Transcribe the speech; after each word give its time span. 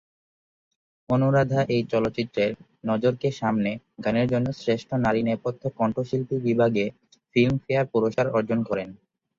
অনুরাধা 1.09 1.59
এই 1.75 1.83
চলচ্চিত্রের 1.91 2.51
"নজর 2.85 3.13
কে 3.15 3.29
সামনে" 3.39 3.71
গানের 4.03 4.27
জন্য 4.29 4.47
শ্রেষ্ঠ 4.53 4.89
নারী 5.05 5.21
নেপথ্য 5.23 5.63
কণ্ঠশিল্পী 5.79 6.35
বিভাগে 6.47 6.85
ফিল্মফেয়ার 7.35 7.85
পুরস্কার 7.93 8.25
অর্জন 8.37 8.59
করেন। 8.69 8.89